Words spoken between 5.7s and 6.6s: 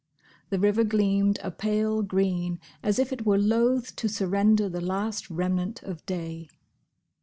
of day.